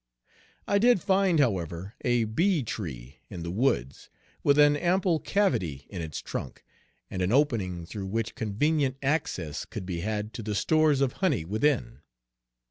I 0.67 0.79
did 0.79 0.99
find, 0.99 1.39
however, 1.39 1.93
a 2.03 2.23
bee 2.23 2.63
tree 2.63 3.19
in 3.29 3.43
the 3.43 3.51
woods, 3.51 4.09
with 4.41 4.57
an 4.57 4.75
ample 4.75 5.19
cavity 5.19 5.85
in 5.91 6.01
its 6.01 6.23
trunk, 6.23 6.65
and 7.11 7.21
an 7.21 7.31
opening 7.31 7.85
through 7.85 8.07
which 8.07 8.33
convenient 8.33 8.97
access 9.03 9.63
could 9.63 9.85
be 9.85 9.99
had 9.99 10.33
to 10.33 10.41
the 10.41 10.55
stores 10.55 11.01
of 11.01 11.13
honey 11.21 11.45
within. 11.45 11.99